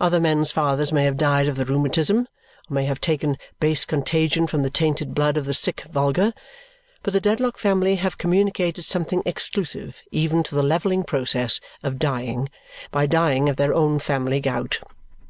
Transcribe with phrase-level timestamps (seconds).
[0.00, 4.46] Other men's fathers may have died of the rheumatism or may have taken base contagion
[4.46, 6.32] from the tainted blood of the sick vulgar,
[7.02, 12.48] but the Dedlock family have communicated something exclusive even to the levelling process of dying
[12.90, 14.80] by dying of their own family gout.